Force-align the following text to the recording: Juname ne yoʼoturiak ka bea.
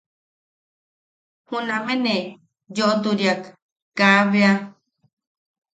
Juname 1.47 1.93
ne 2.03 2.15
yoʼoturiak 2.75 3.41
ka 3.97 4.07
bea. 4.31 4.53